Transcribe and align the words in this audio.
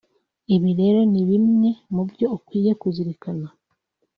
Ibi 0.55 0.71
rero 0.79 0.99
ni 1.11 1.21
bimwe 1.29 1.69
mu 1.93 2.03
byo 2.09 2.25
ukwiye 2.37 2.71
kuzirikana 2.81 3.47